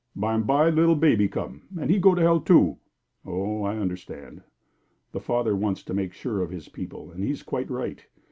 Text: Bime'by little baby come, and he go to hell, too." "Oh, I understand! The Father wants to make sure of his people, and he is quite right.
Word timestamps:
Bime'by 0.17 0.71
little 0.71 0.95
baby 0.95 1.27
come, 1.27 1.61
and 1.79 1.91
he 1.91 1.99
go 1.99 2.15
to 2.15 2.21
hell, 2.23 2.39
too." 2.39 2.77
"Oh, 3.23 3.61
I 3.61 3.77
understand! 3.77 4.41
The 5.11 5.19
Father 5.19 5.55
wants 5.55 5.83
to 5.83 5.93
make 5.93 6.13
sure 6.13 6.41
of 6.41 6.49
his 6.49 6.69
people, 6.69 7.11
and 7.11 7.23
he 7.23 7.29
is 7.29 7.43
quite 7.43 7.69
right. 7.69 8.03